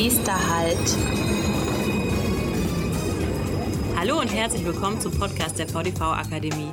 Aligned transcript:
Nächster 0.00 0.32
Halt. 0.32 0.96
Hallo 3.96 4.20
und 4.20 4.32
herzlich 4.32 4.64
willkommen 4.64 5.00
zum 5.00 5.10
Podcast 5.18 5.58
der 5.58 5.66
VDV 5.66 6.00
Akademie. 6.02 6.72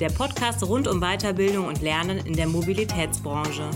Der 0.00 0.08
Podcast 0.08 0.66
rund 0.66 0.88
um 0.88 0.98
Weiterbildung 1.02 1.66
und 1.66 1.82
Lernen 1.82 2.24
in 2.24 2.32
der 2.32 2.46
Mobilitätsbranche. 2.46 3.68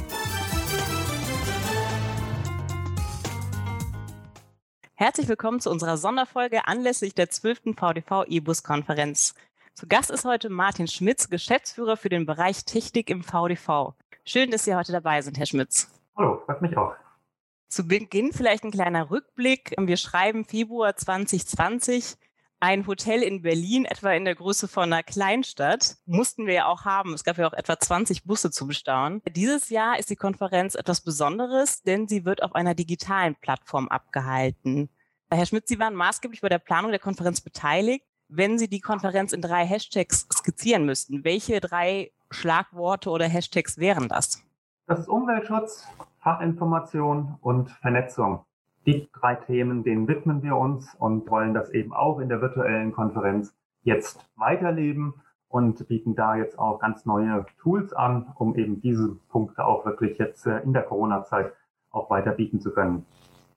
Herzlich 4.95 5.29
willkommen 5.29 5.61
zu 5.61 5.71
unserer 5.71 5.99
Sonderfolge 5.99 6.67
anlässlich 6.67 7.14
der 7.14 7.29
12. 7.29 7.75
VDV 7.76 8.25
E-Bus-Konferenz. 8.26 9.35
Zu 9.75 9.86
Gast 9.89 10.11
ist 10.11 10.25
heute 10.25 10.49
Martin 10.49 10.89
Schmitz, 10.89 11.29
Geschäftsführer 11.29 11.99
für 11.99 12.08
den 12.08 12.25
Bereich 12.25 12.64
Technik 12.64 13.11
im 13.11 13.22
VDV. 13.22 13.93
Schön, 14.25 14.50
dass 14.50 14.64
Sie 14.64 14.75
heute 14.75 14.93
dabei 14.93 15.21
sind, 15.21 15.36
Herr 15.36 15.44
Schmitz. 15.44 15.90
Hallo, 16.17 16.40
freut 16.46 16.63
mich 16.63 16.75
auch. 16.79 16.94
Zu 17.68 17.88
Beginn 17.88 18.32
vielleicht 18.32 18.64
ein 18.64 18.70
kleiner 18.70 19.11
Rückblick. 19.11 19.75
Wir 19.79 19.96
schreiben 19.96 20.44
Februar 20.44 20.96
2020. 20.96 22.16
Ein 22.61 22.86
Hotel 22.86 23.22
in 23.22 23.42
Berlin, 23.42 23.84
etwa 23.84 24.12
in 24.12 24.25
der 24.25 24.34
Größe 24.34 24.66
von 24.66 24.84
einer 24.84 25.02
Kleinstadt, 25.02 25.96
mussten 26.06 26.46
wir 26.46 26.54
ja 26.54 26.66
auch 26.66 26.84
haben. 26.84 27.12
Es 27.12 27.22
gab 27.22 27.36
ja 27.36 27.46
auch 27.46 27.52
etwa 27.52 27.79
20 27.79 28.25
Busse 28.25 28.50
zu 28.50 28.66
bestaunen. 28.66 29.20
Dieses 29.29 29.68
Jahr 29.68 29.98
ist 29.98 30.08
die 30.08 30.16
Konferenz 30.16 30.75
etwas 30.75 31.02
Besonderes, 31.02 31.82
denn 31.82 32.08
sie 32.08 32.25
wird 32.25 32.42
auf 32.42 32.55
einer 32.55 32.75
digitalen 32.75 33.34
Plattform 33.34 33.89
abgehalten. 33.89 34.89
Herr 35.30 35.44
Schmidt, 35.44 35.67
Sie 35.67 35.78
waren 35.78 35.94
maßgeblich 35.94 36.41
bei 36.41 36.48
der 36.48 36.61
Planung 36.61 36.92
der 36.92 37.00
Konferenz 37.00 37.41
beteiligt. 37.41 38.05
Wenn 38.28 38.58
Sie 38.58 38.69
die 38.69 38.80
Konferenz 38.80 39.33
in 39.33 39.42
drei 39.42 39.67
Hashtags 39.67 40.27
skizzieren 40.33 40.86
müssten, 40.86 41.25
welche 41.25 41.61
drei 41.61 42.12
Schlagworte 42.30 43.11
oder 43.11 43.27
Hashtags 43.27 43.77
wären 43.77 44.08
das? 44.08 44.42
Das 44.86 45.00
ist 45.00 45.08
Umweltschutz, 45.08 45.84
Fachinformation 46.27 47.37
und 47.41 47.70
Vernetzung. 47.70 48.45
Die 48.84 49.09
drei 49.12 49.37
Themen, 49.37 49.84
denen 49.84 50.09
widmen 50.09 50.42
wir 50.42 50.56
uns 50.56 50.92
und 50.97 51.31
wollen 51.31 51.55
das 51.55 51.70
eben 51.70 51.95
auch 51.95 52.19
in 52.19 52.28
der 52.28 52.41
virtuellen 52.42 52.91
Konferenz 52.91 53.55
jetzt 53.84 54.28
weiterleben 54.34 55.14
und 55.48 55.86
bieten 55.86 56.17
da 56.17 56.34
jetzt 56.34 56.59
auch 56.59 56.81
ganz 56.81 57.06
neue 57.06 57.47
Tools 57.61 57.92
an, 57.92 58.27
um 58.34 58.56
eben 58.56 58.81
diese 58.81 59.14
Punkte 59.28 59.64
auch 59.64 59.86
wirklich 59.86 60.19
jetzt 60.19 60.45
äh, 60.48 60.59
in 60.64 60.73
der 60.73 60.83
Corona-Zeit 60.83 61.53
auch 61.92 62.11
weiter 62.11 62.33
bieten 62.33 62.61
zu 62.61 62.73
können. 62.73 63.06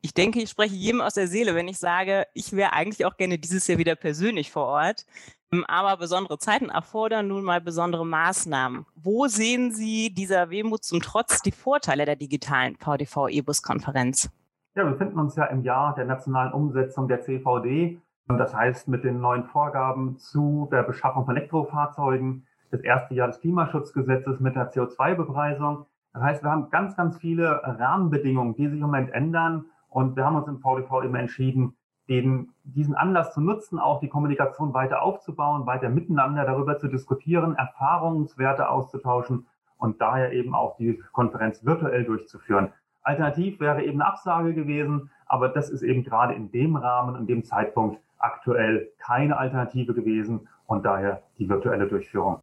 Ich 0.02 0.14
denke, 0.14 0.40
ich 0.40 0.52
spreche 0.52 0.76
jedem 0.76 1.02
aus 1.02 1.16
der 1.16 1.28
Seele, 1.28 1.56
wenn 1.56 1.68
ich 1.68 1.80
sage, 1.80 2.28
ich 2.36 2.54
wäre 2.54 2.74
eigentlich 2.74 3.04
auch 3.04 3.18
gerne 3.18 3.40
dieses 3.40 3.66
Jahr 3.66 3.80
wieder 3.80 3.96
persönlich 3.96 4.52
vor 4.52 4.68
Ort. 4.68 5.08
Ähm, 5.52 5.66
aber 5.68 5.98
besondere 5.98 6.38
Zeiten 6.38 6.70
erfordern 6.70 7.28
nun 7.28 7.44
mal 7.44 7.62
besondere 7.62 8.06
Maßnahmen. 8.06 8.86
Wo 8.96 9.28
sehen 9.28 9.72
Sie 9.72 10.14
dieser 10.14 10.50
Wehmut 10.50 10.84
zum 10.84 11.02
Trotz 11.02 11.42
die 11.42 11.52
Vorteile 11.52 12.06
der 12.06 12.16
digitalen 12.16 12.76
VDV-E-Bus-Konferenz? 12.78 14.30
Ja, 14.76 14.84
wir 14.86 14.92
befinden 14.92 15.20
uns 15.20 15.36
ja 15.36 15.46
im 15.46 15.64
Jahr 15.64 15.96
der 15.96 16.06
nationalen 16.06 16.54
Umsetzung 16.54 17.08
der 17.08 17.22
CVD. 17.22 18.00
Das 18.28 18.54
heißt, 18.54 18.88
mit 18.88 19.04
den 19.04 19.20
neuen 19.20 19.46
Vorgaben 19.46 20.18
zu 20.18 20.70
der 20.72 20.84
Beschaffung 20.84 21.26
von 21.26 21.36
Elektrofahrzeugen, 21.36 22.46
das 22.70 22.82
erste 22.82 23.16
Jahr 23.16 23.28
des 23.28 23.40
Klimaschutzgesetzes 23.40 24.40
mit 24.40 24.56
der 24.56 24.72
CO2-Bepreisung. 24.72 25.88
Das 26.14 26.22
heißt, 26.22 26.44
wir 26.44 26.52
haben 26.52 26.70
ganz, 26.70 26.96
ganz 26.96 27.18
viele 27.18 27.60
Rahmenbedingungen, 27.64 28.56
die 28.56 28.68
sich 28.68 28.76
im 28.76 28.86
Moment 28.86 29.12
ändern. 29.12 29.66
Und 29.90 30.16
wir 30.16 30.26
haben 30.26 30.36
uns 30.36 30.48
im 30.48 30.60
VDV 30.60 31.02
immer 31.02 31.20
entschieden, 31.20 31.76
den, 32.10 32.50
diesen 32.64 32.96
Anlass 32.96 33.34
zu 33.34 33.40
nutzen, 33.40 33.80
auch 33.80 34.00
die 34.00 34.10
Kommunikation 34.10 34.74
weiter 34.74 35.04
aufzubauen, 35.04 35.68
weiter 35.68 35.90
miteinander 35.90 36.44
darüber 36.44 36.80
zu 36.80 36.88
diskutieren, 36.88 37.56
Erfahrungswerte 37.56 38.68
auszutauschen 38.70 39.46
und 39.78 40.02
daher 40.02 40.34
eben 40.34 40.56
auch 40.56 40.76
die 40.78 41.02
Konferenz 41.12 41.64
virtuell 41.64 42.04
durchzuführen. 42.04 42.74
Alternativ 43.04 43.60
wäre 43.60 43.84
eben 43.84 44.02
eine 44.02 44.10
Absage 44.10 44.54
gewesen, 44.54 45.10
aber 45.28 45.50
das 45.50 45.70
ist 45.70 45.84
eben 45.84 46.04
gerade 46.04 46.34
in 46.34 46.52
dem 46.52 46.76
Rahmen, 46.76 47.16
in 47.16 47.28
dem 47.28 47.44
Zeitpunkt 47.44 48.02
aktuell 48.18 48.92
keine 48.98 49.38
Alternative 49.38 49.94
gewesen 49.94 50.50
und 50.66 50.86
daher 50.86 51.22
die 51.38 51.48
virtuelle 51.48 51.88
Durchführung. 51.88 52.42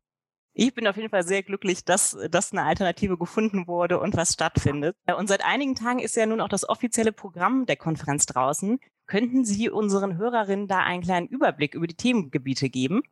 Ich 0.59 0.75
bin 0.75 0.89
auf 0.89 0.97
jeden 0.97 1.11
Fall 1.11 1.23
sehr 1.23 1.43
glücklich, 1.43 1.85
dass, 1.85 2.17
dass 2.31 2.51
eine 2.51 2.63
Alternative 2.63 3.19
gefunden 3.19 3.67
wurde 3.67 4.01
und 4.01 4.17
was 4.17 4.33
stattfindet. 4.33 4.97
Und 5.19 5.29
seit 5.29 5.45
einigen 5.45 5.75
Tagen 5.75 5.99
ist 5.99 6.17
ja 6.17 6.25
nun 6.25 6.41
auch 6.41 6.49
das 6.49 6.67
offizielle 6.67 7.13
Programm 7.13 7.67
der 7.67 7.77
Konferenz 7.77 8.25
draußen. 8.25 8.79
Könnten 9.07 9.45
Sie 9.45 9.69
unseren 9.69 10.17
Hörerinnen 10.17 10.67
da 10.67 10.79
einen 10.79 11.03
kleinen 11.03 11.27
Überblick 11.27 11.75
über 11.75 11.87
die 11.87 11.95
Themengebiete 11.95 12.71
geben? 12.71 13.03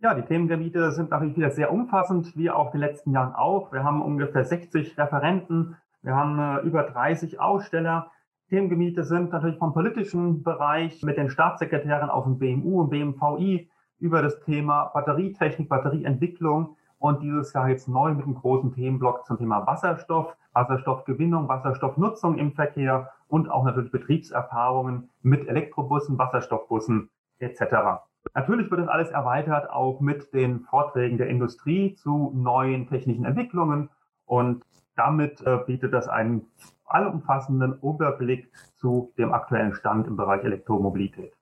Ja, 0.00 0.12
die 0.12 0.26
Themengebiete 0.26 0.92
sind 0.92 1.08
natürlich 1.08 1.38
wieder 1.38 1.52
sehr 1.52 1.72
umfassend, 1.72 2.36
wie 2.36 2.50
auch 2.50 2.74
in 2.74 2.80
den 2.82 2.90
letzten 2.90 3.12
Jahren 3.12 3.34
auch. 3.34 3.72
Wir 3.72 3.82
haben 3.82 4.02
ungefähr 4.02 4.44
60 4.44 4.98
Referenten, 4.98 5.78
wir 6.02 6.14
haben 6.14 6.38
äh, 6.38 6.68
über 6.68 6.82
30 6.82 7.40
Aussteller. 7.40 8.10
Themengebiete 8.50 9.04
sind 9.04 9.32
natürlich 9.32 9.56
vom 9.56 9.72
politischen 9.72 10.42
Bereich 10.42 11.02
mit 11.02 11.16
den 11.16 11.30
Staatssekretären 11.30 12.10
aus 12.10 12.24
dem 12.24 12.38
BMU 12.38 12.82
und 12.82 12.90
BMVI 12.90 13.70
über 14.04 14.20
das 14.20 14.38
Thema 14.40 14.90
Batterietechnik, 14.92 15.70
Batterieentwicklung 15.70 16.76
und 16.98 17.22
dieses 17.22 17.54
Jahr 17.54 17.70
jetzt 17.70 17.88
neu 17.88 18.12
mit 18.12 18.26
einem 18.26 18.34
großen 18.34 18.74
Themenblock 18.74 19.24
zum 19.24 19.38
Thema 19.38 19.66
Wasserstoff, 19.66 20.36
Wasserstoffgewinnung, 20.52 21.48
Wasserstoffnutzung 21.48 22.36
im 22.36 22.52
Verkehr 22.52 23.10
und 23.28 23.50
auch 23.50 23.64
natürlich 23.64 23.90
Betriebserfahrungen 23.90 25.08
mit 25.22 25.48
Elektrobussen, 25.48 26.18
Wasserstoffbussen 26.18 27.08
etc. 27.38 28.04
Natürlich 28.34 28.70
wird 28.70 28.80
das 28.82 28.88
alles 28.88 29.08
erweitert 29.08 29.70
auch 29.70 30.00
mit 30.00 30.34
den 30.34 30.60
Vorträgen 30.60 31.16
der 31.16 31.28
Industrie 31.28 31.94
zu 31.94 32.30
neuen 32.34 32.86
technischen 32.86 33.24
Entwicklungen 33.24 33.88
und 34.26 34.62
damit 34.96 35.40
äh, 35.46 35.60
bietet 35.66 35.94
das 35.94 36.08
einen 36.08 36.42
allumfassenden 36.84 37.78
Überblick 37.82 38.52
zu 38.76 39.14
dem 39.16 39.32
aktuellen 39.32 39.72
Stand 39.72 40.06
im 40.06 40.16
Bereich 40.16 40.44
Elektromobilität. 40.44 41.33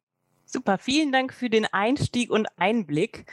Super, 0.55 0.77
vielen 0.77 1.13
Dank 1.13 1.33
für 1.33 1.49
den 1.49 1.65
Einstieg 1.65 2.31
und 2.31 2.47
Einblick. 2.59 3.25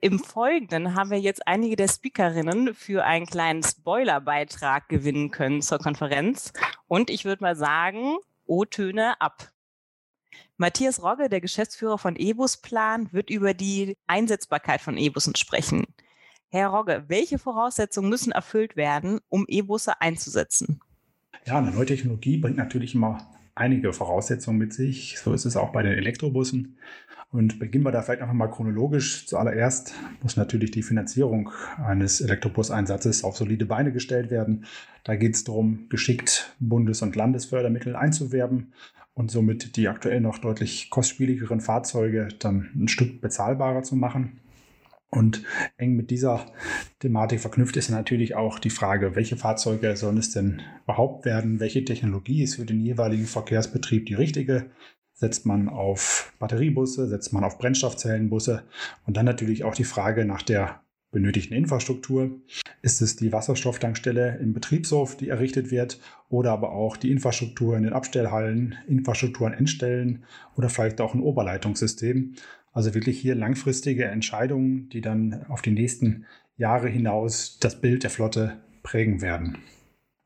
Im 0.00 0.18
Folgenden 0.18 0.94
haben 0.94 1.10
wir 1.10 1.20
jetzt 1.20 1.46
einige 1.46 1.76
der 1.76 1.86
Speakerinnen 1.86 2.74
für 2.74 3.04
einen 3.04 3.26
kleinen 3.26 3.62
Spoilerbeitrag 3.62 4.88
gewinnen 4.88 5.30
können 5.30 5.60
zur 5.60 5.76
Konferenz. 5.76 6.54
Und 6.88 7.10
ich 7.10 7.26
würde 7.26 7.44
mal 7.44 7.56
sagen, 7.56 8.16
O-Töne 8.46 9.20
ab. 9.20 9.52
Matthias 10.56 11.02
Rogge, 11.02 11.28
der 11.28 11.42
Geschäftsführer 11.42 11.98
von 11.98 12.16
EBUS 12.16 12.56
Plan, 12.56 13.12
wird 13.12 13.28
über 13.28 13.52
die 13.52 13.98
Einsetzbarkeit 14.06 14.80
von 14.80 14.96
E-Bussen 14.96 15.36
sprechen. 15.36 15.84
Herr 16.48 16.68
Rogge, 16.68 17.04
welche 17.08 17.38
Voraussetzungen 17.38 18.08
müssen 18.08 18.32
erfüllt 18.32 18.76
werden, 18.76 19.20
um 19.28 19.44
E-Busse 19.46 20.00
einzusetzen? 20.00 20.80
Ja, 21.44 21.58
eine 21.58 21.70
neue 21.70 21.84
Technologie 21.84 22.38
bringt 22.38 22.56
natürlich 22.56 22.94
immer 22.94 23.30
einige 23.54 23.92
Voraussetzungen 23.92 24.58
mit 24.58 24.72
sich. 24.72 25.18
So 25.18 25.32
ist 25.32 25.44
es 25.44 25.56
auch 25.56 25.72
bei 25.72 25.82
den 25.82 25.92
Elektrobussen. 25.92 26.76
Und 27.30 27.58
beginnen 27.58 27.84
wir 27.84 27.92
da 27.92 28.02
vielleicht 28.02 28.20
einfach 28.20 28.34
mal 28.34 28.48
chronologisch. 28.48 29.26
Zuallererst 29.26 29.94
muss 30.22 30.36
natürlich 30.36 30.70
die 30.70 30.82
Finanzierung 30.82 31.50
eines 31.82 32.20
Elektrobus-Einsatzes 32.20 33.24
auf 33.24 33.38
solide 33.38 33.64
Beine 33.64 33.90
gestellt 33.90 34.30
werden. 34.30 34.66
Da 35.04 35.16
geht 35.16 35.34
es 35.34 35.44
darum, 35.44 35.86
geschickt 35.88 36.54
Bundes- 36.60 37.00
und 37.00 37.16
Landesfördermittel 37.16 37.96
einzuwerben 37.96 38.72
und 39.14 39.30
somit 39.30 39.76
die 39.76 39.88
aktuell 39.88 40.20
noch 40.20 40.38
deutlich 40.38 40.90
kostspieligeren 40.90 41.62
Fahrzeuge 41.62 42.28
dann 42.38 42.68
ein 42.74 42.88
Stück 42.88 43.22
bezahlbarer 43.22 43.82
zu 43.82 43.96
machen. 43.96 44.41
Und 45.14 45.44
eng 45.76 45.94
mit 45.94 46.10
dieser 46.10 46.46
Thematik 47.00 47.40
verknüpft 47.40 47.76
ist 47.76 47.90
natürlich 47.90 48.34
auch 48.34 48.58
die 48.58 48.70
Frage, 48.70 49.14
welche 49.14 49.36
Fahrzeuge 49.36 49.94
sollen 49.94 50.16
es 50.16 50.30
denn 50.30 50.62
überhaupt 50.84 51.26
werden? 51.26 51.60
Welche 51.60 51.84
Technologie 51.84 52.42
ist 52.42 52.54
für 52.54 52.64
den 52.64 52.80
jeweiligen 52.80 53.26
Verkehrsbetrieb 53.26 54.06
die 54.06 54.14
richtige? 54.14 54.70
Setzt 55.12 55.44
man 55.44 55.68
auf 55.68 56.32
Batteriebusse, 56.38 57.08
setzt 57.08 57.34
man 57.34 57.44
auf 57.44 57.58
Brennstoffzellenbusse? 57.58 58.64
Und 59.06 59.18
dann 59.18 59.26
natürlich 59.26 59.64
auch 59.64 59.74
die 59.74 59.84
Frage 59.84 60.24
nach 60.24 60.40
der 60.40 60.82
benötigten 61.10 61.54
Infrastruktur. 61.54 62.30
Ist 62.80 63.02
es 63.02 63.16
die 63.16 63.32
Wasserstofftankstelle 63.32 64.38
im 64.38 64.54
Betriebshof, 64.54 65.16
die 65.18 65.28
errichtet 65.28 65.70
wird, 65.70 66.00
oder 66.30 66.52
aber 66.52 66.72
auch 66.72 66.96
die 66.96 67.12
Infrastruktur 67.12 67.76
in 67.76 67.82
den 67.82 67.92
Abstellhallen, 67.92 68.76
Infrastruktur 68.88 69.46
an 69.46 69.52
Endstellen 69.52 70.24
oder 70.56 70.70
vielleicht 70.70 71.02
auch 71.02 71.14
ein 71.14 71.20
Oberleitungssystem? 71.20 72.34
Also 72.72 72.94
wirklich 72.94 73.18
hier 73.20 73.34
langfristige 73.34 74.06
Entscheidungen, 74.06 74.88
die 74.88 75.00
dann 75.00 75.44
auf 75.48 75.62
die 75.62 75.70
nächsten 75.70 76.24
Jahre 76.56 76.88
hinaus 76.88 77.58
das 77.60 77.80
Bild 77.80 78.02
der 78.02 78.10
Flotte 78.10 78.56
prägen 78.82 79.20
werden. 79.20 79.58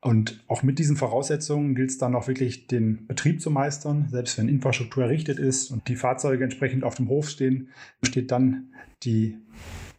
Und 0.01 0.43
auch 0.47 0.63
mit 0.63 0.79
diesen 0.79 0.95
Voraussetzungen 0.95 1.75
gilt 1.75 1.89
es 1.89 1.97
dann 1.97 2.15
auch 2.15 2.27
wirklich, 2.27 2.67
den 2.67 3.07
Betrieb 3.07 3.41
zu 3.41 3.49
meistern. 3.49 4.07
Selbst 4.09 4.37
wenn 4.37 4.47
Infrastruktur 4.47 5.03
errichtet 5.03 5.39
ist 5.39 5.71
und 5.71 5.87
die 5.87 5.95
Fahrzeuge 5.95 6.43
entsprechend 6.43 6.83
auf 6.83 6.95
dem 6.95 7.09
Hof 7.09 7.29
stehen, 7.29 7.69
steht 8.03 8.31
dann 8.31 8.73
die 9.03 9.37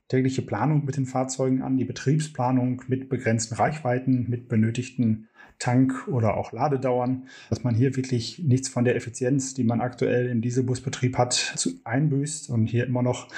tägliche 0.08 0.42
Planung 0.42 0.84
mit 0.84 0.96
den 0.96 1.06
Fahrzeugen 1.06 1.62
an, 1.62 1.76
die 1.76 1.84
Betriebsplanung 1.84 2.82
mit 2.88 3.08
begrenzten 3.08 3.54
Reichweiten, 3.54 4.28
mit 4.28 4.48
benötigten 4.48 5.28
Tank- 5.58 6.08
oder 6.08 6.36
auch 6.36 6.52
Ladedauern, 6.52 7.28
dass 7.50 7.64
man 7.64 7.74
hier 7.74 7.96
wirklich 7.96 8.38
nichts 8.38 8.68
von 8.68 8.84
der 8.84 8.96
Effizienz, 8.96 9.54
die 9.54 9.64
man 9.64 9.80
aktuell 9.80 10.28
im 10.28 10.40
Dieselbusbetrieb 10.40 11.18
hat, 11.18 11.54
einbüßt 11.84 12.50
und 12.50 12.66
hier 12.66 12.86
immer 12.86 13.02
noch 13.02 13.28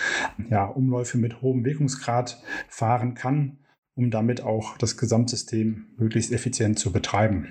ja, 0.50 0.64
Umläufe 0.64 1.18
mit 1.18 1.40
hohem 1.42 1.64
Wirkungsgrad 1.64 2.42
fahren 2.68 3.14
kann, 3.14 3.58
um 3.94 4.10
damit 4.10 4.42
auch 4.42 4.76
das 4.78 4.96
Gesamtsystem 4.96 5.86
möglichst 5.96 6.32
effizient 6.32 6.78
zu 6.78 6.92
betreiben. 6.92 7.48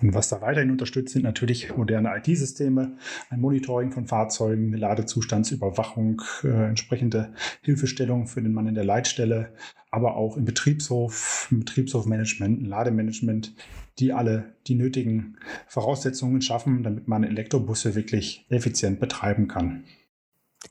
Und 0.00 0.14
was 0.14 0.28
da 0.28 0.40
weiterhin 0.40 0.70
unterstützt, 0.70 1.12
sind 1.12 1.22
natürlich 1.22 1.76
moderne 1.76 2.16
IT-Systeme, 2.16 2.96
ein 3.30 3.40
Monitoring 3.40 3.90
von 3.90 4.06
Fahrzeugen, 4.06 4.68
eine 4.68 4.76
Ladezustandsüberwachung, 4.76 6.22
äh, 6.44 6.68
entsprechende 6.68 7.34
Hilfestellung 7.62 8.26
für 8.26 8.40
den 8.40 8.52
Mann 8.52 8.68
in 8.68 8.74
der 8.74 8.84
Leitstelle, 8.84 9.52
aber 9.90 10.16
auch 10.16 10.36
im 10.36 10.44
Betriebshof, 10.44 11.48
im 11.50 11.60
Betriebshofmanagement, 11.60 12.66
Lademanagement, 12.66 13.54
die 13.98 14.12
alle 14.12 14.54
die 14.66 14.76
nötigen 14.76 15.36
Voraussetzungen 15.66 16.42
schaffen, 16.42 16.84
damit 16.84 17.08
man 17.08 17.24
Elektrobusse 17.24 17.94
wirklich 17.94 18.46
effizient 18.50 19.00
betreiben 19.00 19.48
kann. 19.48 19.84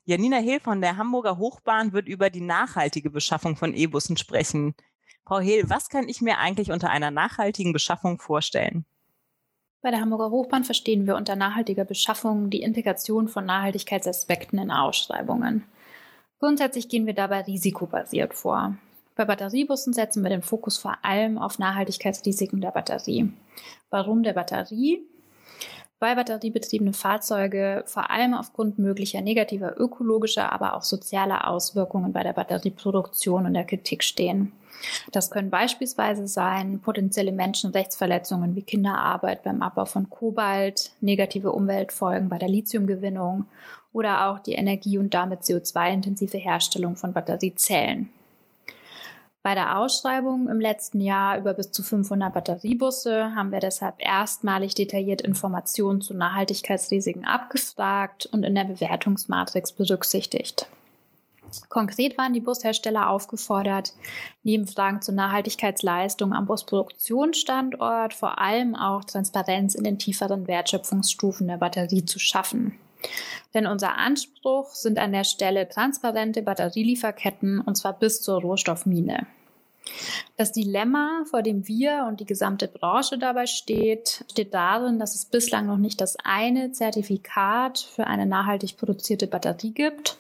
Janina 0.06 0.38
Hehl 0.38 0.60
von 0.60 0.80
der 0.80 0.98
Hamburger 0.98 1.38
Hochbahn 1.38 1.92
wird 1.92 2.08
über 2.08 2.30
die 2.30 2.42
nachhaltige 2.42 3.10
Beschaffung 3.10 3.58
von 3.58 3.74
E-Bussen 3.74 4.16
sprechen. 4.16 4.76
Frau 5.26 5.40
Hehl, 5.40 5.70
was 5.70 5.90
kann 5.90 6.08
ich 6.08 6.22
mir 6.22 6.38
eigentlich 6.38 6.72
unter 6.72 6.90
einer 6.90 7.12
nachhaltigen 7.12 7.74
Beschaffung 7.74 8.20
vorstellen? 8.20 8.86
Bei 9.88 9.92
der 9.92 10.02
Hamburger 10.02 10.32
Hochbahn 10.32 10.66
verstehen 10.66 11.08
wir 11.08 11.16
unter 11.16 11.38
nachhaltiger 11.38 11.86
Beschaffung 11.86 12.50
die 12.50 12.62
Integration 12.62 13.30
von 13.30 13.46
Nachhaltigkeitsaspekten 13.46 14.60
in 14.60 14.70
Ausschreibungen. 14.70 15.64
Grundsätzlich 16.42 16.90
gehen 16.90 17.06
wir 17.06 17.14
dabei 17.14 17.44
risikobasiert 17.44 18.34
vor. 18.34 18.76
Bei 19.16 19.24
Batteriebussen 19.24 19.94
setzen 19.94 20.24
wir 20.24 20.30
den 20.30 20.42
Fokus 20.42 20.78
vor 20.78 20.98
allem 21.04 21.38
auf 21.38 21.58
Nachhaltigkeitsrisiken 21.58 22.60
der 22.60 22.72
Batterie. 22.72 23.32
Warum 23.90 24.24
der 24.24 24.34
Batterie? 24.34 25.08
Weil 26.00 26.16
batteriebetriebene 26.16 26.94
Fahrzeuge 26.94 27.84
vor 27.88 28.12
allem 28.12 28.36
aufgrund 28.36 28.78
möglicher 28.78 29.22
negativer 29.22 29.80
ökologischer, 29.80 30.52
aber 30.52 30.76
auch 30.76 30.84
sozialer 30.84 31.48
Auswirkungen 31.48 32.14
bei 32.14 32.22
der 32.22 32.34
Batterieproduktion 32.34 33.48
in 33.48 33.54
der 33.56 33.66
Kritik 33.66 34.04
stehen. 34.04 34.52
Das 35.12 35.32
können 35.32 35.50
beispielsweise 35.50 36.28
sein 36.28 36.80
potenzielle 36.82 37.32
Menschenrechtsverletzungen 37.32 38.56
wie 38.56 38.62
Kinderarbeit 38.62 39.42
beim 39.42 39.64
Abbau 39.64 39.86
von 39.86 40.10
Kobalt, 40.10 40.92
negative 41.02 41.52
Umweltfolgen 41.52 42.30
bei 42.30 42.38
der 42.38 42.50
Lithiumgewinnung 42.50 43.46
oder 43.92 44.28
auch 44.28 44.40
die 44.40 44.54
energie- 44.54 45.00
und 45.00 45.14
damit 45.14 45.42
CO2-intensive 45.42 46.38
Herstellung 46.38 46.96
von 46.96 47.14
Batteriezellen. 47.14 48.10
Bei 49.48 49.56
der 49.56 49.80
Ausschreibung 49.80 50.50
im 50.50 50.60
letzten 50.60 51.00
Jahr 51.00 51.38
über 51.38 51.54
bis 51.54 51.72
zu 51.72 51.82
500 51.82 52.34
Batteriebusse 52.34 53.34
haben 53.34 53.54
wir 53.54 53.62
deshalb 53.62 53.96
erstmalig 53.98 54.76
detailliert 54.76 55.22
Informationen 55.22 56.02
zu 56.02 56.14
Nachhaltigkeitsrisiken 56.14 57.24
abgefragt 57.24 58.26
und 58.26 58.44
in 58.44 58.56
der 58.56 58.66
Bewertungsmatrix 58.66 59.72
berücksichtigt. 59.72 60.68
Konkret 61.70 62.18
waren 62.18 62.34
die 62.34 62.42
Bushersteller 62.42 63.10
aufgefordert, 63.10 63.94
neben 64.44 64.68
Fragen 64.68 65.02
zur 65.02 65.14
Nachhaltigkeitsleistung 65.14 66.34
am 66.34 66.46
Busproduktionsstandort 66.46 68.14
vor 68.14 68.42
allem 68.42 68.76
auch 68.76 69.06
Transparenz 69.06 69.76
in 69.76 69.86
den 69.86 69.98
tieferen 69.98 70.46
Wertschöpfungsstufen 70.48 71.48
der 71.48 71.56
Batterie 71.56 72.04
zu 72.04 72.20
schaffen. 72.20 72.78
Denn 73.54 73.66
unser 73.66 73.96
Anspruch 73.96 74.72
sind 74.72 75.00
an 75.00 75.14
der 75.14 75.24
Stelle 75.24 75.70
transparente 75.70 76.42
Batterielieferketten 76.42 77.62
und 77.62 77.78
zwar 77.78 77.94
bis 77.94 78.22
zur 78.22 78.42
Rohstoffmine. 78.42 79.26
Das 80.36 80.52
Dilemma, 80.52 81.24
vor 81.30 81.42
dem 81.42 81.68
wir 81.68 82.06
und 82.08 82.20
die 82.20 82.26
gesamte 82.26 82.68
Branche 82.68 83.18
dabei 83.18 83.46
steht, 83.48 84.24
steht 84.32 84.54
darin, 84.54 85.00
dass 85.00 85.16
es 85.16 85.26
bislang 85.26 85.66
noch 85.66 85.78
nicht 85.78 86.00
das 86.00 86.18
eine 86.24 86.72
Zertifikat 86.72 87.80
für 87.80 88.08
eine 88.08 88.26
nachhaltig 88.26 88.78
produzierte 88.78 89.28
Batterie 89.28 89.72
gibt. 89.72 90.18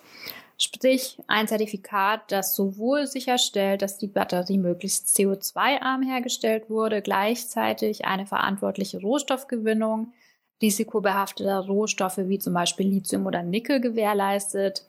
Sprich, 0.60 1.19
ein 1.28 1.48
Zertifikat, 1.48 2.31
das 2.31 2.56
sowohl 2.56 3.06
sicherstellt, 3.06 3.84
dass 3.84 4.00
die 4.00 4.08
Batterie 4.08 4.58
möglichst 4.58 5.16
CO2-arm 5.16 6.02
hergestellt 6.02 6.68
wurde, 6.68 7.04
gleichzeitig 7.04 8.06
eine 8.06 8.25
verantwortliche 8.25 9.00
Rohstoffgewinnung, 9.00 10.14
risikobehafteter 10.60 11.60
Rohstoffe 11.60 12.18
wie 12.18 12.40
zum 12.40 12.56
Beispiel 12.56 12.88
Lithium 12.88 13.28
oder 13.28 13.44
Nickel 13.44 13.80
gewährleistet 13.80 14.84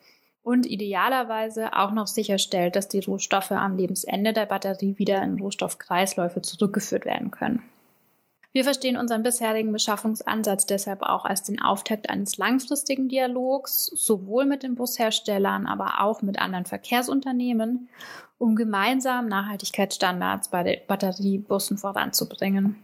und 0.49 0.65
idealerweise 0.65 1.75
auch 1.75 1.93
noch 1.93 2.07
sicherstellt, 2.07 2.75
dass 2.75 2.89
die 2.89 3.01
Rohstoffe 3.01 3.51
am 3.51 3.77
Lebensende 3.77 4.33
der 4.33 4.47
Batterie 4.47 4.97
wieder 4.97 5.23
in 5.23 5.39
Rohstoffkreisläufe 5.39 6.41
zurückgeführt 6.41 7.05
werden 7.05 7.31
können. 7.31 7.63
Wir 8.53 8.65
verstehen 8.65 8.97
unseren 8.97 9.23
bisherigen 9.23 9.73
Beschaffungsansatz 9.73 10.65
deshalb 10.65 11.03
auch 11.03 11.27
als 11.27 11.43
den 11.43 11.61
Auftakt 11.61 12.09
eines 12.09 12.39
langfristigen 12.39 13.11
Dialogs, 13.11 13.93
sowohl 13.95 14.47
mit 14.47 14.63
den 14.63 14.75
Busherstellern, 14.75 15.67
aber 15.67 16.01
auch 16.01 16.23
mit 16.23 16.39
anderen 16.39 16.65
Verkehrsunternehmen, 16.65 17.91
um 18.39 18.57
gemeinsam 18.57 19.29
Nachhaltigkeitsstandards 19.29 20.49
bei 20.49 20.63
den 20.63 20.79
Batteriebussen 20.87 21.77
voranzubringen. 21.77 22.83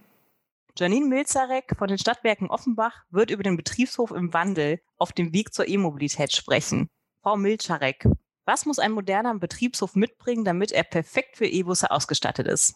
Janine 0.77 1.07
Milzarek 1.07 1.75
von 1.79 1.87
den 1.87 1.97
Stadtwerken 1.97 2.51
Offenbach 2.51 3.05
wird 3.09 3.31
über 3.31 3.41
den 3.41 3.57
Betriebshof 3.57 4.11
im 4.11 4.35
Wandel 4.35 4.81
auf 4.97 5.13
dem 5.13 5.33
Weg 5.33 5.51
zur 5.51 5.67
E-Mobilität 5.67 6.31
sprechen. 6.31 6.89
Frau 7.25 7.37
Milcharek, 7.37 8.07
was 8.45 8.67
muss 8.67 8.77
ein 8.77 8.91
moderner 8.91 9.33
Betriebshof 9.33 9.95
mitbringen, 9.95 10.45
damit 10.45 10.71
er 10.71 10.83
perfekt 10.83 11.37
für 11.37 11.47
E-Busse 11.47 11.89
ausgestattet 11.89 12.45
ist? 12.45 12.75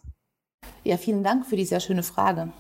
Ja, 0.83 0.97
vielen 0.97 1.23
Dank 1.23 1.45
für 1.45 1.55
die 1.55 1.65
sehr 1.65 1.79
schöne 1.79 2.01
Frage. 2.01 2.51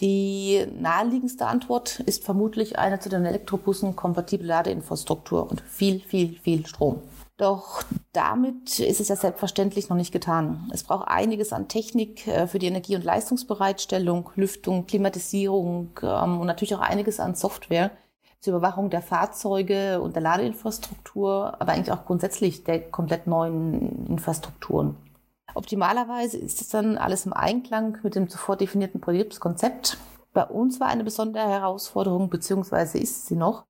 Die 0.00 0.66
naheliegendste 0.76 1.46
Antwort 1.46 2.00
ist 2.00 2.24
vermutlich 2.24 2.80
eine 2.80 2.98
zu 2.98 3.08
den 3.08 3.24
Elektrobussen 3.24 3.94
kompatible 3.94 4.48
Ladeinfrastruktur 4.48 5.48
und 5.48 5.60
viel, 5.60 6.00
viel, 6.00 6.36
viel 6.36 6.66
Strom. 6.66 7.00
Doch 7.36 7.84
damit 8.12 8.80
ist 8.80 8.98
es 8.98 9.06
ja 9.06 9.14
selbstverständlich 9.14 9.88
noch 9.88 9.96
nicht 9.96 10.10
getan. 10.10 10.68
Es 10.74 10.82
braucht 10.82 11.06
einiges 11.06 11.52
an 11.52 11.68
Technik 11.68 12.26
äh, 12.26 12.48
für 12.48 12.58
die 12.58 12.66
Energie- 12.66 12.96
und 12.96 13.04
Leistungsbereitstellung, 13.04 14.30
Lüftung, 14.34 14.88
Klimatisierung 14.88 15.90
ähm, 16.02 16.40
und 16.40 16.48
natürlich 16.48 16.74
auch 16.74 16.80
einiges 16.80 17.20
an 17.20 17.36
Software, 17.36 17.92
zur 18.40 18.56
Überwachung 18.56 18.90
der 18.90 19.02
Fahrzeuge 19.02 20.00
und 20.00 20.14
der 20.14 20.22
Ladeinfrastruktur, 20.22 21.56
aber 21.58 21.72
eigentlich 21.72 21.92
auch 21.92 22.04
grundsätzlich 22.04 22.64
der 22.64 22.90
komplett 22.90 23.26
neuen 23.26 24.06
Infrastrukturen. 24.06 24.96
Optimalerweise 25.54 26.36
ist 26.36 26.60
es 26.60 26.68
dann 26.68 26.98
alles 26.98 27.26
im 27.26 27.32
Einklang 27.32 27.98
mit 28.02 28.14
dem 28.14 28.28
zuvor 28.28 28.56
definierten 28.56 29.00
Betriebskonzept. 29.00 29.96
Bei 30.32 30.44
uns 30.44 30.80
war 30.80 30.88
eine 30.88 31.04
besondere 31.04 31.48
Herausforderung, 31.48 32.28
beziehungsweise 32.28 32.98
ist 32.98 33.26
sie 33.26 33.36
noch, 33.36 33.64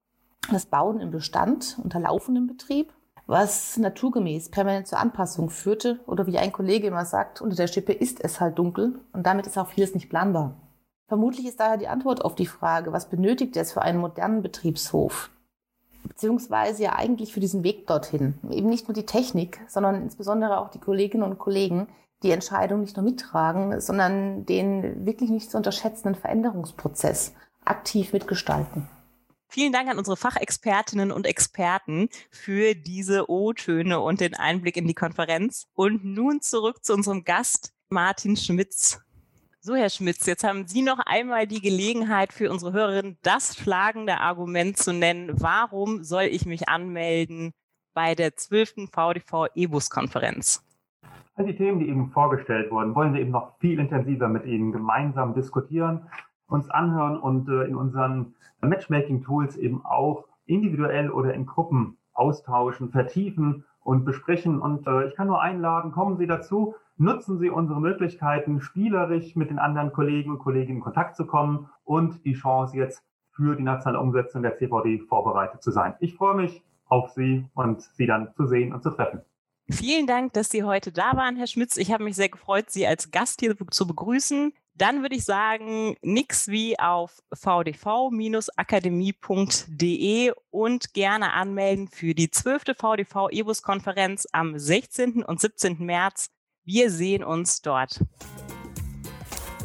das 0.50 0.66
Bauen 0.66 1.00
im 1.00 1.10
Bestand 1.10 1.78
unter 1.82 2.00
laufendem 2.00 2.46
Betrieb, 2.46 2.92
was 3.26 3.76
naturgemäß 3.76 4.50
permanent 4.50 4.86
zur 4.86 4.98
Anpassung 4.98 5.50
führte 5.50 6.00
oder 6.06 6.26
wie 6.26 6.38
ein 6.38 6.52
Kollege 6.52 6.88
immer 6.88 7.04
sagt, 7.04 7.40
unter 7.40 7.56
der 7.56 7.66
Schippe 7.66 7.92
ist 7.92 8.20
es 8.22 8.40
halt 8.40 8.58
dunkel 8.58 9.00
und 9.12 9.24
damit 9.24 9.46
ist 9.46 9.58
auch 9.58 9.68
vieles 9.68 9.94
nicht 9.94 10.08
planbar. 10.08 10.54
Vermutlich 11.08 11.46
ist 11.46 11.60
daher 11.60 11.76
die 11.76 11.88
Antwort 11.88 12.24
auf 12.24 12.34
die 12.34 12.46
Frage, 12.46 12.92
was 12.92 13.08
benötigt 13.08 13.56
es 13.56 13.72
für 13.72 13.82
einen 13.82 14.00
modernen 14.00 14.42
Betriebshof? 14.42 15.30
Beziehungsweise 16.02 16.84
ja 16.84 16.94
eigentlich 16.94 17.32
für 17.32 17.40
diesen 17.40 17.62
Weg 17.62 17.86
dorthin. 17.86 18.34
Eben 18.50 18.68
nicht 18.68 18.88
nur 18.88 18.94
die 18.94 19.06
Technik, 19.06 19.60
sondern 19.68 20.02
insbesondere 20.02 20.58
auch 20.58 20.70
die 20.70 20.78
Kolleginnen 20.78 21.24
und 21.24 21.38
Kollegen, 21.38 21.88
die 22.22 22.30
Entscheidung 22.30 22.80
nicht 22.80 22.96
nur 22.96 23.04
mittragen, 23.04 23.80
sondern 23.80 24.46
den 24.46 25.06
wirklich 25.06 25.30
nicht 25.30 25.50
zu 25.50 25.56
unterschätzenden 25.56 26.14
Veränderungsprozess 26.20 27.34
aktiv 27.64 28.12
mitgestalten. 28.12 28.88
Vielen 29.48 29.72
Dank 29.72 29.88
an 29.88 29.98
unsere 29.98 30.16
Fachexpertinnen 30.16 31.12
und 31.12 31.26
Experten 31.26 32.08
für 32.30 32.74
diese 32.74 33.30
O-Töne 33.30 34.00
und 34.00 34.20
den 34.20 34.34
Einblick 34.34 34.76
in 34.76 34.88
die 34.88 34.94
Konferenz. 34.94 35.66
Und 35.74 36.04
nun 36.04 36.40
zurück 36.40 36.84
zu 36.84 36.94
unserem 36.94 37.24
Gast, 37.24 37.72
Martin 37.88 38.36
Schmitz. 38.36 38.98
So, 39.66 39.74
Herr 39.74 39.90
Schmitz, 39.90 40.24
jetzt 40.26 40.44
haben 40.44 40.68
Sie 40.68 40.80
noch 40.80 41.00
einmal 41.06 41.48
die 41.48 41.60
Gelegenheit 41.60 42.32
für 42.32 42.52
unsere 42.52 42.72
Hörerinnen, 42.72 43.18
das 43.24 43.56
schlagende 43.56 44.20
Argument 44.20 44.76
zu 44.76 44.92
nennen. 44.92 45.32
Warum 45.40 46.04
soll 46.04 46.26
ich 46.30 46.46
mich 46.46 46.68
anmelden 46.68 47.50
bei 47.92 48.14
der 48.14 48.36
12. 48.36 48.88
VDV 48.92 49.48
E-Bus-Konferenz? 49.56 50.64
All 51.34 51.46
die 51.46 51.56
Themen, 51.56 51.80
die 51.80 51.88
eben 51.88 52.12
vorgestellt 52.12 52.70
wurden, 52.70 52.94
wollen 52.94 53.12
wir 53.12 53.20
eben 53.20 53.32
noch 53.32 53.58
viel 53.58 53.80
intensiver 53.80 54.28
mit 54.28 54.44
Ihnen 54.44 54.70
gemeinsam 54.70 55.34
diskutieren, 55.34 56.06
uns 56.46 56.70
anhören 56.70 57.18
und 57.18 57.48
äh, 57.48 57.64
in 57.64 57.74
unseren 57.74 58.36
Matchmaking-Tools 58.60 59.56
eben 59.56 59.84
auch 59.84 60.26
individuell 60.44 61.10
oder 61.10 61.34
in 61.34 61.44
Gruppen 61.44 61.98
austauschen, 62.12 62.92
vertiefen 62.92 63.64
und 63.80 64.04
besprechen. 64.04 64.60
Und 64.60 64.86
äh, 64.86 65.08
ich 65.08 65.16
kann 65.16 65.26
nur 65.26 65.42
einladen, 65.42 65.90
kommen 65.90 66.18
Sie 66.18 66.28
dazu 66.28 66.76
nutzen 66.96 67.38
Sie 67.38 67.50
unsere 67.50 67.80
Möglichkeiten, 67.80 68.60
spielerisch 68.60 69.36
mit 69.36 69.50
den 69.50 69.58
anderen 69.58 69.92
Kollegen 69.92 70.30
und 70.30 70.38
Kolleginnen 70.38 70.78
in 70.78 70.82
Kontakt 70.82 71.16
zu 71.16 71.26
kommen 71.26 71.68
und 71.84 72.24
die 72.24 72.34
Chance 72.34 72.76
jetzt 72.76 73.02
für 73.32 73.54
die 73.54 73.62
nationale 73.62 74.00
Umsetzung 74.00 74.42
der 74.42 74.56
CVD 74.56 75.00
vorbereitet 75.00 75.62
zu 75.62 75.70
sein. 75.70 75.94
Ich 76.00 76.14
freue 76.14 76.36
mich 76.36 76.62
auf 76.86 77.10
Sie 77.10 77.44
und 77.54 77.82
Sie 77.82 78.06
dann 78.06 78.32
zu 78.34 78.46
sehen 78.46 78.72
und 78.72 78.82
zu 78.82 78.90
treffen. 78.90 79.20
Vielen 79.68 80.06
Dank, 80.06 80.32
dass 80.32 80.48
Sie 80.48 80.62
heute 80.62 80.92
da 80.92 81.16
waren, 81.16 81.34
Herr 81.36 81.48
Schmitz. 81.48 81.76
Ich 81.76 81.92
habe 81.92 82.04
mich 82.04 82.16
sehr 82.16 82.28
gefreut, 82.28 82.70
Sie 82.70 82.86
als 82.86 83.10
Gast 83.10 83.40
hier 83.40 83.56
zu 83.70 83.86
begrüßen. 83.86 84.52
Dann 84.74 85.02
würde 85.02 85.16
ich 85.16 85.24
sagen, 85.24 85.96
nix 86.02 86.48
wie 86.48 86.78
auf 86.78 87.22
vdv-akademie.de 87.32 90.32
und 90.50 90.94
gerne 90.94 91.32
anmelden 91.32 91.88
für 91.88 92.14
die 92.14 92.30
12. 92.30 92.76
VDV 92.78 93.28
E-Bus-Konferenz 93.30 94.28
am 94.32 94.56
16. 94.58 95.24
und 95.24 95.40
17. 95.40 95.84
März 95.84 96.30
wir 96.66 96.90
sehen 96.90 97.24
uns 97.24 97.62
dort. 97.62 98.00